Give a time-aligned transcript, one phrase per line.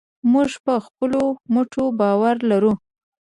[0.31, 1.23] موږ په خپلو
[1.53, 2.73] مټو باور لرو.